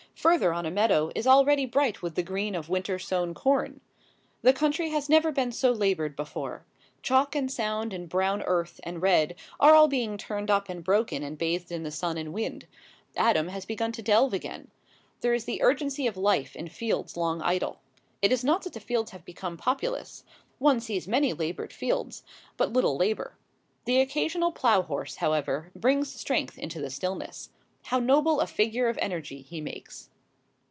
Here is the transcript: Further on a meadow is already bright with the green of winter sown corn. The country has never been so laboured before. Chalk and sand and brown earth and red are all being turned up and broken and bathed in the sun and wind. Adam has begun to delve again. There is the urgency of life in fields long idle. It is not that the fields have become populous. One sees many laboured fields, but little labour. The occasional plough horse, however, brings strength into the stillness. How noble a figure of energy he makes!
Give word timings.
Further 0.15 0.53
on 0.53 0.67
a 0.67 0.71
meadow 0.71 1.09
is 1.15 1.25
already 1.25 1.65
bright 1.65 2.03
with 2.03 2.13
the 2.13 2.21
green 2.21 2.53
of 2.53 2.69
winter 2.69 2.99
sown 2.99 3.33
corn. 3.33 3.81
The 4.43 4.53
country 4.53 4.91
has 4.91 5.09
never 5.09 5.31
been 5.31 5.51
so 5.51 5.71
laboured 5.71 6.15
before. 6.15 6.63
Chalk 7.01 7.35
and 7.35 7.51
sand 7.51 7.91
and 7.91 8.07
brown 8.07 8.43
earth 8.43 8.79
and 8.83 9.01
red 9.01 9.33
are 9.59 9.73
all 9.73 9.87
being 9.87 10.17
turned 10.19 10.51
up 10.51 10.69
and 10.69 10.83
broken 10.83 11.23
and 11.23 11.39
bathed 11.39 11.71
in 11.71 11.81
the 11.81 11.89
sun 11.89 12.19
and 12.19 12.33
wind. 12.33 12.67
Adam 13.17 13.47
has 13.47 13.65
begun 13.65 13.91
to 13.93 14.03
delve 14.03 14.31
again. 14.35 14.69
There 15.21 15.33
is 15.33 15.45
the 15.45 15.63
urgency 15.63 16.05
of 16.05 16.17
life 16.17 16.55
in 16.55 16.67
fields 16.67 17.17
long 17.17 17.41
idle. 17.41 17.79
It 18.21 18.31
is 18.31 18.43
not 18.43 18.61
that 18.61 18.73
the 18.73 18.79
fields 18.79 19.09
have 19.11 19.25
become 19.25 19.57
populous. 19.57 20.23
One 20.59 20.79
sees 20.81 21.07
many 21.07 21.33
laboured 21.33 21.73
fields, 21.73 22.21
but 22.57 22.71
little 22.71 22.95
labour. 22.95 23.37
The 23.85 23.99
occasional 23.99 24.51
plough 24.51 24.83
horse, 24.83 25.15
however, 25.15 25.71
brings 25.75 26.13
strength 26.13 26.59
into 26.59 26.79
the 26.79 26.91
stillness. 26.91 27.49
How 27.85 27.97
noble 27.97 28.39
a 28.39 28.45
figure 28.45 28.87
of 28.87 28.99
energy 29.01 29.41
he 29.41 29.59
makes! 29.59 30.09